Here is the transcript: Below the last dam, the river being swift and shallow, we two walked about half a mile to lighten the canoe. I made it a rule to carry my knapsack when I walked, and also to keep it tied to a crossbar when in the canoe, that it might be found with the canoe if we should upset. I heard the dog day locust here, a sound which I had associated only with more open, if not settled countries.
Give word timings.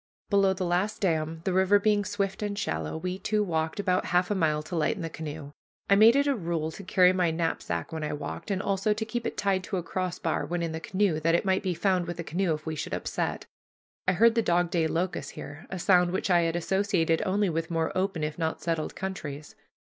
Below 0.31 0.53
the 0.53 0.65
last 0.65 0.99
dam, 0.99 1.41
the 1.43 1.53
river 1.53 1.77
being 1.77 2.03
swift 2.05 2.41
and 2.41 2.57
shallow, 2.57 2.97
we 2.97 3.19
two 3.19 3.43
walked 3.43 3.79
about 3.79 4.05
half 4.05 4.31
a 4.31 4.33
mile 4.33 4.63
to 4.63 4.75
lighten 4.75 5.03
the 5.03 5.11
canoe. 5.11 5.51
I 5.91 5.95
made 5.95 6.15
it 6.15 6.25
a 6.25 6.33
rule 6.35 6.71
to 6.71 6.83
carry 6.83 7.13
my 7.13 7.29
knapsack 7.29 7.91
when 7.93 8.03
I 8.03 8.11
walked, 8.13 8.49
and 8.49 8.63
also 8.63 8.95
to 8.95 9.05
keep 9.05 9.27
it 9.27 9.37
tied 9.37 9.63
to 9.65 9.77
a 9.77 9.83
crossbar 9.83 10.47
when 10.47 10.63
in 10.63 10.71
the 10.71 10.79
canoe, 10.79 11.19
that 11.19 11.35
it 11.35 11.45
might 11.45 11.61
be 11.61 11.75
found 11.75 12.07
with 12.07 12.17
the 12.17 12.23
canoe 12.23 12.55
if 12.55 12.65
we 12.65 12.73
should 12.75 12.95
upset. 12.95 13.45
I 14.07 14.13
heard 14.13 14.33
the 14.33 14.41
dog 14.41 14.71
day 14.71 14.87
locust 14.87 15.33
here, 15.33 15.67
a 15.69 15.77
sound 15.77 16.09
which 16.09 16.31
I 16.31 16.41
had 16.41 16.55
associated 16.55 17.21
only 17.23 17.51
with 17.51 17.69
more 17.69 17.95
open, 17.95 18.23
if 18.23 18.39
not 18.39 18.59
settled 18.59 18.95
countries. 18.95 19.53